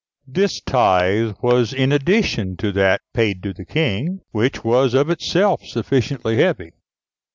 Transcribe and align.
This 0.25 0.59
tithe 0.61 1.35
was 1.43 1.73
in 1.73 1.91
addition 1.91 2.57
to 2.57 2.71
that 2.71 3.01
paid 3.13 3.43
to 3.43 3.53
the 3.53 3.65
King, 3.65 4.21
which 4.31 4.63
was 4.63 4.95
of 4.95 5.11
itself 5.11 5.63
sufficiently 5.63 6.37
heavy. 6.37 6.71